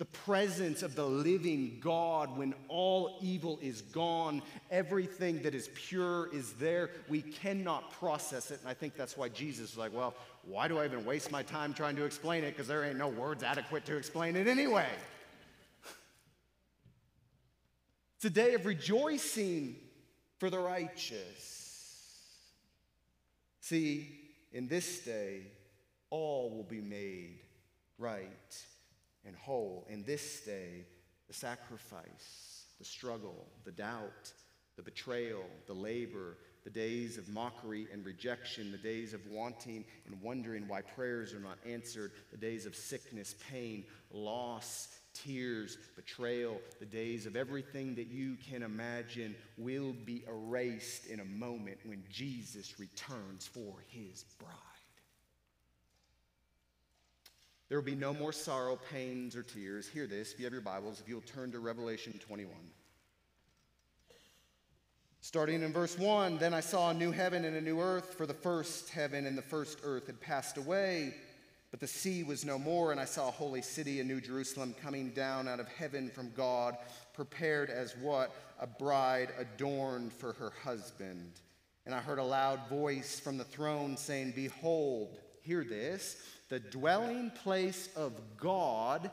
[0.00, 6.30] the presence of the living God when all evil is gone, everything that is pure
[6.32, 6.88] is there.
[7.10, 8.60] We cannot process it.
[8.60, 11.42] And I think that's why Jesus is like, well, why do I even waste my
[11.42, 12.52] time trying to explain it?
[12.52, 14.88] Because there ain't no words adequate to explain it anyway.
[18.16, 19.76] It's a day of rejoicing
[20.38, 21.92] for the righteous.
[23.60, 24.08] See,
[24.50, 25.42] in this day,
[26.08, 27.40] all will be made
[27.98, 28.64] right
[29.26, 29.86] and whole.
[29.88, 30.86] In this day,
[31.28, 34.32] the sacrifice, the struggle, the doubt,
[34.76, 40.20] the betrayal, the labor, the days of mockery and rejection, the days of wanting and
[40.22, 46.86] wondering why prayers are not answered, the days of sickness, pain, loss, tears, betrayal, the
[46.86, 52.78] days of everything that you can imagine will be erased in a moment when Jesus
[52.78, 54.69] returns for his bride.
[57.70, 59.86] There will be no more sorrow, pains, or tears.
[59.86, 62.52] Hear this, if you have your Bibles, if you'll turn to Revelation 21.
[65.20, 68.26] Starting in verse 1 Then I saw a new heaven and a new earth, for
[68.26, 71.14] the first heaven and the first earth had passed away,
[71.70, 72.90] but the sea was no more.
[72.90, 76.32] And I saw a holy city, a new Jerusalem, coming down out of heaven from
[76.36, 76.76] God,
[77.14, 78.34] prepared as what?
[78.58, 81.34] A bride adorned for her husband.
[81.86, 86.16] And I heard a loud voice from the throne saying, Behold, hear this
[86.50, 89.10] the dwelling place of God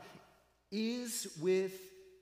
[0.70, 1.72] is with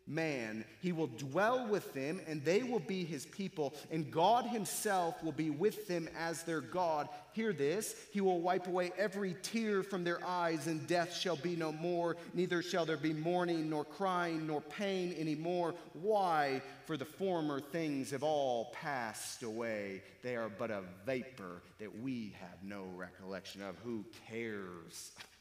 [0.07, 0.65] man.
[0.81, 5.33] He will dwell with them, and they will be his people, and God himself will
[5.33, 7.09] be with them as their God.
[7.33, 11.55] Hear this He will wipe away every tear from their eyes, and death shall be
[11.57, 12.17] no more.
[12.33, 15.75] Neither shall there be mourning, nor crying, nor pain anymore.
[15.93, 16.63] Why?
[16.87, 20.03] For the former things have all passed away.
[20.23, 23.77] They are but a vapor that we have no recollection of.
[23.85, 25.13] Who cares?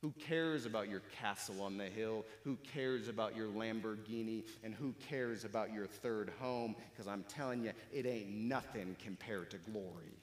[0.00, 2.24] Who cares about your castle on the hill?
[2.44, 4.44] Who cares about your Lamborghini?
[4.62, 6.76] And who cares about your third home?
[6.92, 10.14] Because I'm telling you, it ain't nothing compared to glory.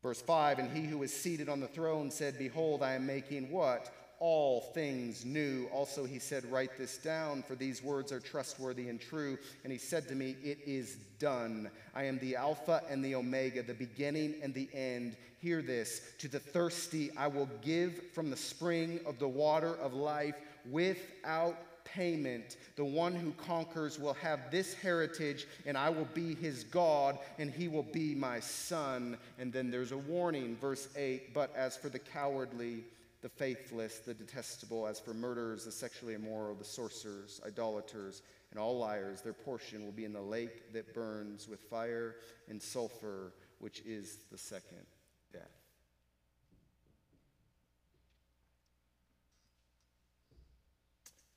[0.00, 3.50] Verse 5 And he who was seated on the throne said, Behold, I am making
[3.50, 3.92] what?
[4.24, 5.68] All things new.
[5.70, 9.36] Also, he said, Write this down, for these words are trustworthy and true.
[9.64, 11.68] And he said to me, It is done.
[11.94, 15.18] I am the Alpha and the Omega, the beginning and the end.
[15.42, 19.92] Hear this To the thirsty, I will give from the spring of the water of
[19.92, 20.36] life
[20.70, 22.56] without payment.
[22.76, 27.50] The one who conquers will have this heritage, and I will be his God, and
[27.50, 29.18] he will be my son.
[29.38, 32.84] And then there's a warning, verse 8 But as for the cowardly,
[33.24, 34.86] the faithless, the detestable.
[34.86, 39.92] As for murderers, the sexually immoral, the sorcerers, idolaters, and all liars, their portion will
[39.92, 42.16] be in the lake that burns with fire
[42.50, 44.84] and sulfur, which is the second
[45.32, 45.40] death.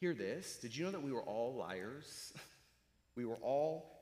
[0.02, 0.58] Hear this.
[0.58, 2.34] Did you know that we were all liars?
[3.16, 3.98] We were all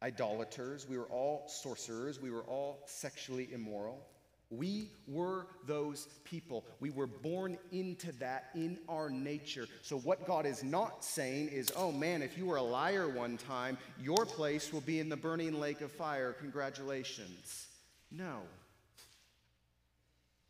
[0.00, 0.88] idolaters.
[0.88, 2.20] We were all sorcerers.
[2.20, 4.06] We were all sexually immoral.
[4.50, 6.64] We were those people.
[6.80, 9.66] We were born into that in our nature.
[9.82, 13.36] So, what God is not saying is, oh man, if you were a liar one
[13.36, 16.32] time, your place will be in the burning lake of fire.
[16.32, 17.66] Congratulations.
[18.10, 18.42] No.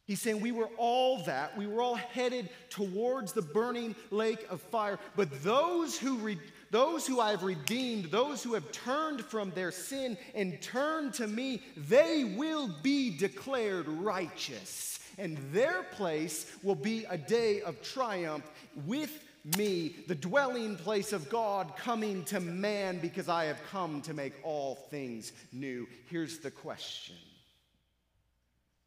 [0.06, 1.56] He's saying we were all that.
[1.56, 4.98] We were all headed towards the burning lake of fire.
[5.16, 6.38] But those who, re-
[6.74, 11.28] those who I have redeemed, those who have turned from their sin and turned to
[11.28, 14.98] me, they will be declared righteous.
[15.16, 18.50] And their place will be a day of triumph
[18.86, 19.22] with
[19.56, 24.32] me, the dwelling place of God, coming to man because I have come to make
[24.42, 25.86] all things new.
[26.10, 27.14] Here's the question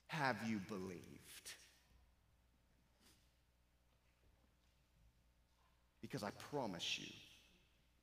[0.07, 1.03] Have you believed?
[6.01, 7.07] Because I promise you,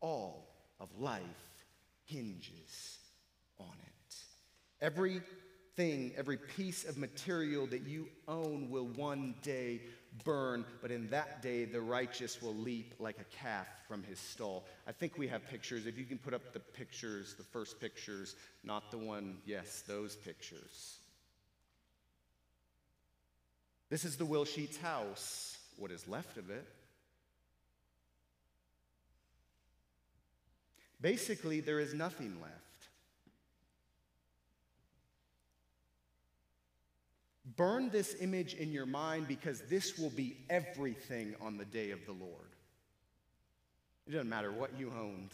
[0.04, 0.46] all
[0.80, 1.22] of life
[2.04, 2.98] hinges
[3.58, 4.14] on it.
[4.82, 9.80] Everything, every piece of material that you own will one day
[10.22, 14.66] burn, but in that day the righteous will leap like a calf from his stall.
[14.86, 15.86] I think we have pictures.
[15.86, 20.16] If you can put up the pictures, the first pictures, not the one, yes, those
[20.16, 20.98] pictures.
[23.88, 26.66] This is the Will Sheets house, what is left of it.
[31.04, 32.54] Basically, there is nothing left.
[37.58, 42.06] Burn this image in your mind because this will be everything on the day of
[42.06, 42.48] the Lord.
[44.06, 45.28] It doesn't matter what you owned,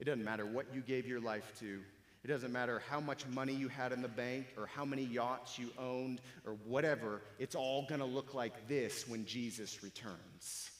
[0.00, 1.78] it doesn't matter what you gave your life to.
[2.24, 5.60] It doesn't matter how much money you had in the bank or how many yachts
[5.60, 7.22] you owned or whatever.
[7.38, 10.72] It's all going to look like this when Jesus returns.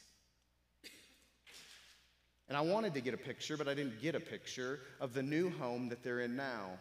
[2.49, 5.23] And I wanted to get a picture, but I didn't get a picture of the
[5.23, 6.79] new home that they're in now.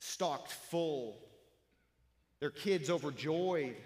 [0.00, 1.16] Stocked full
[2.42, 3.76] their kids overjoyed.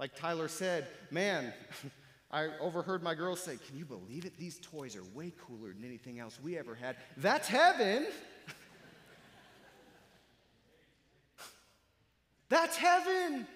[0.00, 1.52] Like Tyler said, man,
[2.32, 4.36] I overheard my girls say, Can you believe it?
[4.36, 6.96] These toys are way cooler than anything else we ever had.
[7.16, 8.08] That's heaven.
[12.48, 13.46] That's heaven.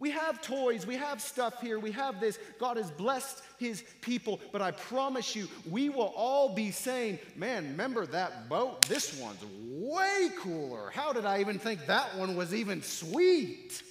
[0.00, 2.38] We have toys, we have stuff here, we have this.
[2.58, 7.64] God has blessed his people, but I promise you, we will all be saying, Man,
[7.64, 8.88] remember that boat?
[8.88, 10.90] This one's way cooler.
[10.90, 13.82] How did I even think that one was even sweet?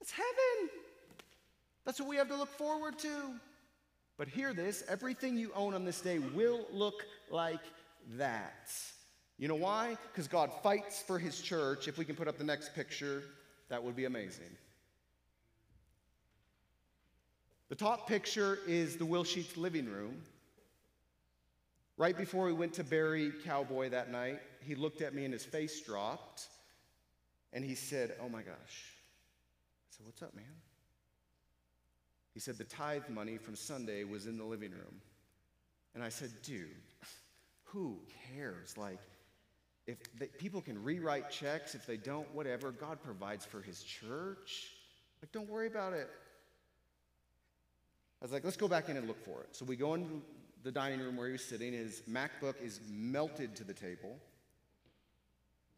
[0.00, 0.70] It's heaven.
[1.84, 3.32] That's what we have to look forward to.
[4.16, 7.62] But hear this everything you own on this day will look like
[8.16, 8.72] that.
[9.38, 9.96] You know why?
[10.10, 11.86] Because God fights for his church.
[11.86, 13.22] If we can put up the next picture.
[13.68, 14.50] That would be amazing.
[17.68, 20.22] The top picture is the Will Sheets living room.
[21.98, 25.44] Right before we went to bury Cowboy that night, he looked at me and his
[25.44, 26.46] face dropped
[27.52, 28.54] and he said, Oh my gosh.
[28.54, 30.44] I said, What's up, man?
[32.32, 35.00] He said, The tithe money from Sunday was in the living room.
[35.94, 36.68] And I said, Dude,
[37.64, 37.98] who
[38.32, 38.78] cares?
[38.78, 39.00] Like,
[39.88, 44.68] if they, people can rewrite checks, if they don't, whatever, God provides for his church.
[45.22, 46.10] Like, don't worry about it.
[48.20, 49.48] I was like, let's go back in and look for it.
[49.56, 50.20] So we go into
[50.62, 51.72] the dining room where he was sitting.
[51.72, 54.18] His MacBook is melted to the table.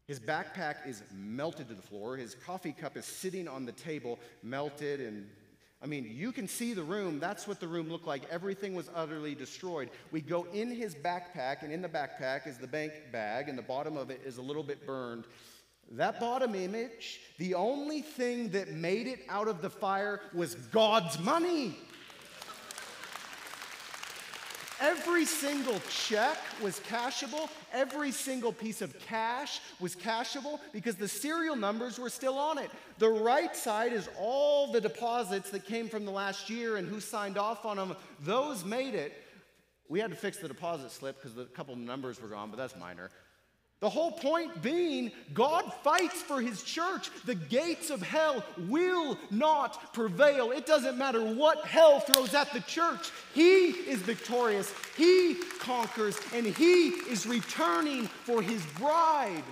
[0.07, 2.17] His backpack is melted to the floor.
[2.17, 5.25] His coffee cup is sitting on the table, melted and
[5.83, 7.19] I mean, you can see the room.
[7.19, 8.23] That's what the room looked like.
[8.29, 9.89] Everything was utterly destroyed.
[10.11, 13.63] We go in his backpack, and in the backpack is the bank bag, and the
[13.63, 15.25] bottom of it is a little bit burned.
[15.93, 21.19] That bottom image, the only thing that made it out of the fire was God's
[21.19, 21.75] money.
[24.81, 27.49] Every single check was cashable.
[27.71, 32.71] Every single piece of cash was cashable because the serial numbers were still on it.
[32.97, 36.99] The right side is all the deposits that came from the last year and who
[36.99, 37.95] signed off on them.
[38.21, 39.13] Those made it.
[39.87, 42.75] We had to fix the deposit slip because a couple numbers were gone, but that's
[42.75, 43.11] minor.
[43.81, 47.09] The whole point being, God fights for his church.
[47.25, 50.51] The gates of hell will not prevail.
[50.51, 56.45] It doesn't matter what hell throws at the church, he is victorious, he conquers, and
[56.45, 59.43] he is returning for his bride.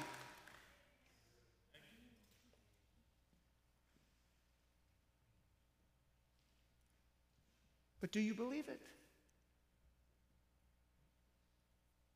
[7.99, 8.79] But do you believe it?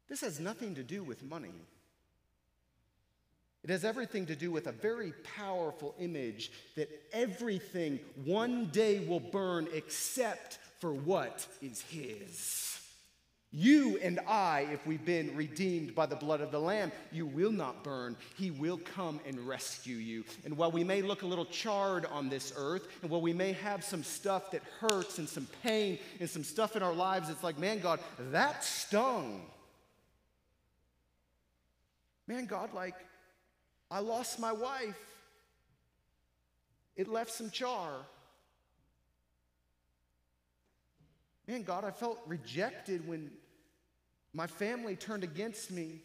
[0.07, 1.55] This has nothing to do with money.
[3.63, 9.21] It has everything to do with a very powerful image that everything one day will
[9.21, 12.73] burn except for what is His.
[13.55, 17.51] You and I, if we've been redeemed by the blood of the Lamb, you will
[17.51, 18.17] not burn.
[18.35, 20.25] He will come and rescue you.
[20.43, 23.53] And while we may look a little charred on this earth, and while we may
[23.53, 27.43] have some stuff that hurts and some pain and some stuff in our lives, it's
[27.43, 27.99] like, man, God,
[28.31, 29.43] that stung.
[32.27, 32.95] Man, God, like,
[33.93, 34.97] I lost my wife.
[36.95, 37.91] It left some char.
[41.47, 43.29] Man, God, I felt rejected when
[44.33, 46.01] my family turned against me.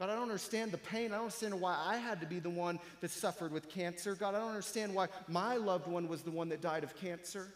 [0.00, 1.12] God, I don't understand the pain.
[1.12, 4.16] I don't understand why I had to be the one that suffered with cancer.
[4.16, 7.46] God, I don't understand why my loved one was the one that died of cancer.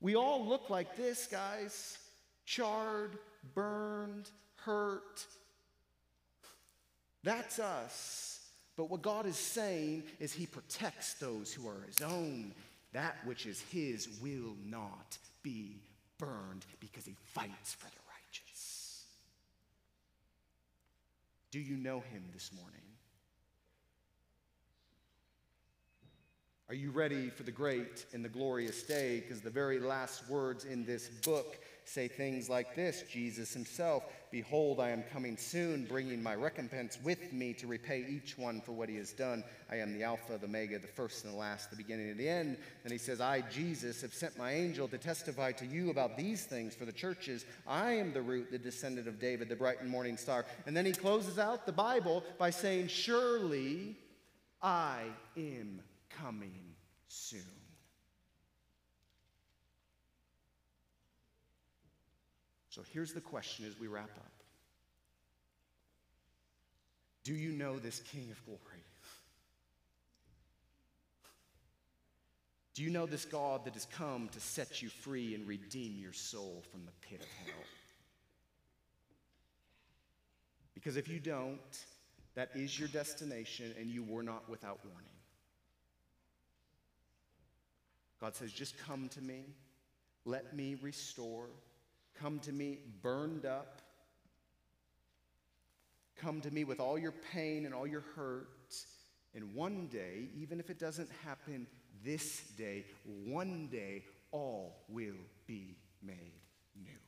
[0.00, 1.98] We all look like this, guys
[2.46, 3.18] charred,
[3.54, 5.26] burned, hurt.
[7.22, 8.40] That's us.
[8.76, 12.54] But what God is saying is He protects those who are His own.
[12.92, 15.80] That which is His will not be
[16.18, 19.04] burned because He fights for the righteous.
[21.50, 22.80] Do you know Him this morning?
[26.70, 29.18] Are you ready for the great and the glorious day?
[29.18, 34.78] Because the very last words in this book say things like this Jesus himself, Behold,
[34.78, 38.88] I am coming soon, bringing my recompense with me to repay each one for what
[38.88, 39.42] he has done.
[39.70, 42.28] I am the Alpha, the Omega, the first and the last, the beginning and the
[42.28, 42.56] end.
[42.84, 46.44] And he says, I, Jesus, have sent my angel to testify to you about these
[46.44, 47.44] things for the churches.
[47.66, 50.46] I am the root, the descendant of David, the bright and morning star.
[50.66, 53.96] And then he closes out the Bible by saying, Surely
[54.62, 55.02] I
[55.36, 56.74] am coming
[57.08, 57.59] soon.
[62.80, 64.32] So here's the question as we wrap up
[67.24, 68.60] Do you know this King of glory?
[72.72, 76.14] Do you know this God that has come to set you free and redeem your
[76.14, 77.64] soul from the pit of hell?
[80.72, 81.58] Because if you don't,
[82.34, 85.10] that is your destination and you were not without warning.
[88.22, 89.44] God says, just come to me,
[90.24, 91.50] let me restore.
[92.18, 93.80] Come to me burned up.
[96.16, 98.74] Come to me with all your pain and all your hurt.
[99.34, 101.66] And one day, even if it doesn't happen
[102.04, 102.84] this day,
[103.24, 105.14] one day all will
[105.46, 106.32] be made
[106.76, 106.98] new.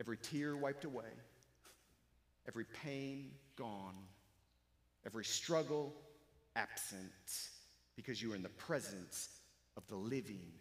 [0.00, 1.12] Every tear wiped away,
[2.48, 3.94] every pain gone,
[5.06, 5.94] every struggle
[6.56, 7.50] absent,
[7.96, 9.28] because you are in the presence
[9.76, 10.52] of the living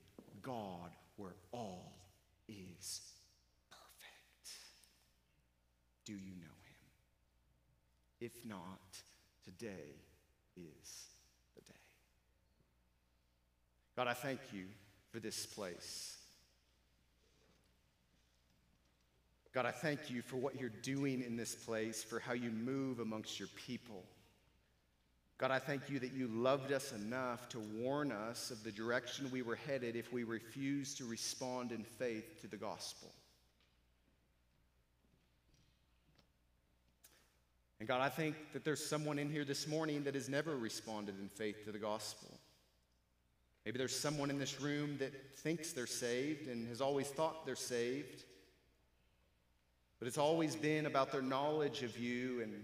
[0.44, 1.94] God where all
[2.48, 3.02] is
[3.70, 4.52] perfect.
[6.06, 6.84] Do you know him?
[8.20, 8.80] If not,
[9.44, 9.96] today
[10.56, 11.08] is
[11.56, 11.80] the day.
[13.96, 14.66] God, I thank you
[15.12, 16.18] for this place.
[19.54, 23.00] God, I thank you for what you're doing in this place, for how you move
[23.00, 24.04] amongst your people.
[25.44, 29.30] God, I thank you that you loved us enough to warn us of the direction
[29.30, 33.12] we were headed if we refused to respond in faith to the gospel.
[37.80, 41.16] And God, I think that there's someone in here this morning that has never responded
[41.20, 42.30] in faith to the gospel.
[43.66, 47.58] Maybe there's someone in this room that thinks they're saved and has always thought they're
[47.58, 48.24] saved,
[50.00, 52.64] but it's always been about their knowledge of you and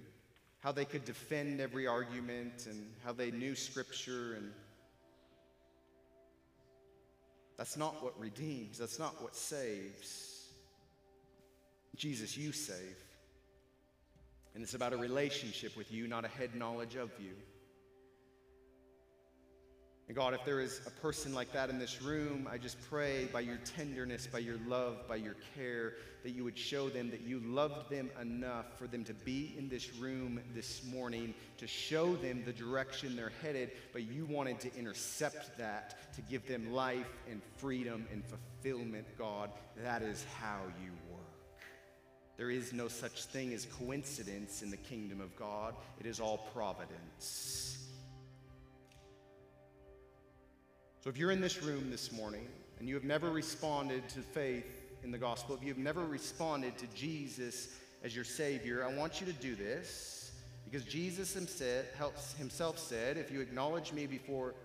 [0.60, 4.34] how they could defend every argument and how they knew Scripture.
[4.36, 4.51] And
[7.57, 10.47] that's not what redeems, that's not what saves.
[11.95, 12.97] Jesus, you save.
[14.55, 17.34] And it's about a relationship with you, not a head knowledge of you.
[20.10, 23.26] And God, if there is a person like that in this room, I just pray
[23.32, 25.93] by your tenderness, by your love, by your care,
[26.24, 29.70] that you would show them that you loved them enough for them to be in
[29.70, 34.76] this room this morning, to show them the direction they're headed, but you wanted to
[34.76, 39.51] intercept that, to give them life and freedom and fulfillment, God.
[39.84, 41.22] That is how you work.
[42.36, 46.49] There is no such thing as coincidence in the kingdom of God, it is all
[46.51, 47.68] providence.
[51.02, 52.45] So if you're in this room this morning
[52.78, 54.66] and you have never responded to faith
[55.02, 57.70] in the gospel, if you've never responded to Jesus
[58.04, 60.34] as your Savior, I want you to do this
[60.66, 64.56] because Jesus himself said, If you acknowledge me before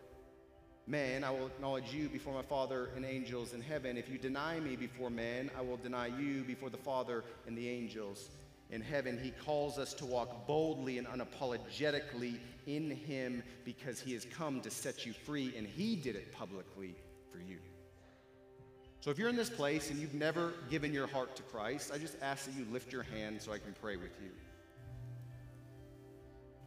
[0.89, 3.97] men, I will acknowledge you before my Father and angels in heaven.
[3.97, 7.68] If you deny me before men, I will deny you before the Father and the
[7.68, 8.30] angels
[8.70, 14.24] in heaven, he calls us to walk boldly and unapologetically in him because he has
[14.24, 16.94] come to set you free, and he did it publicly
[17.30, 17.58] for you.
[19.00, 21.98] So if you're in this place and you've never given your heart to Christ, I
[21.98, 24.30] just ask that you lift your hand so I can pray with you.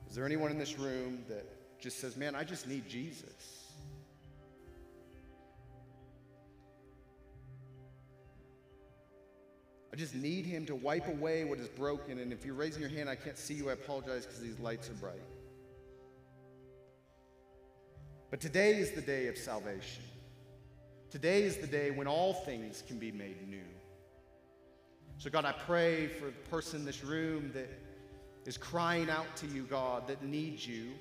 [0.08, 1.46] Is there anyone in this room that
[1.80, 3.67] just says, Man, I just need Jesus?
[9.98, 12.20] I just need Him to wipe away what is broken.
[12.20, 13.72] And if you're raising your hand, I can't see you.
[13.72, 15.24] I apologize because these lights are bright.
[18.30, 20.04] But today is the day of salvation.
[21.10, 23.66] Today is the day when all things can be made new.
[25.18, 27.68] So, God, I pray for the person in this room that
[28.46, 30.92] is crying out to you, God, that needs you.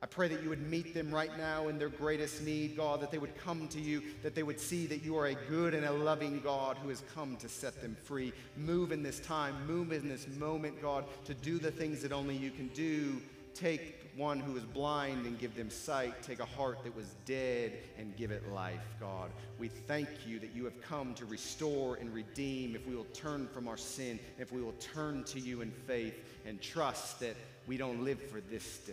[0.00, 3.10] I pray that you would meet them right now in their greatest need, God, that
[3.10, 5.84] they would come to you, that they would see that you are a good and
[5.84, 8.32] a loving God who has come to set them free.
[8.56, 12.36] Move in this time, move in this moment, God, to do the things that only
[12.36, 13.20] you can do.
[13.54, 16.22] Take one who is blind and give them sight.
[16.22, 19.30] Take a heart that was dead and give it life, God.
[19.58, 23.48] We thank you that you have come to restore and redeem if we will turn
[23.48, 26.14] from our sin, if we will turn to you in faith
[26.46, 27.34] and trust that
[27.66, 28.92] we don't live for this day,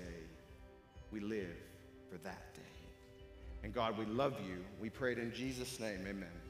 [1.15, 1.55] we live
[2.11, 2.61] for that day.
[3.63, 4.57] And God, we love you.
[4.81, 6.01] We pray it in Jesus' name.
[6.01, 6.44] Amen.